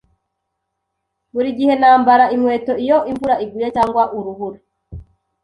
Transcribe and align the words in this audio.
Buri 1.33 1.49
gihe 1.59 1.73
nambara 1.81 2.25
inkweto 2.35 2.73
iyo 2.83 2.97
imvura 3.11 3.35
iguye 3.45 3.67
cyangwa 3.75 4.03
urubura. 4.17 4.59